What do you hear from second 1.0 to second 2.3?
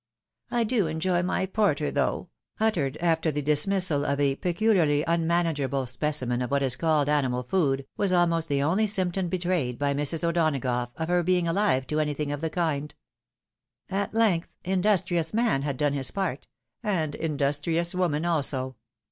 my porter, though!"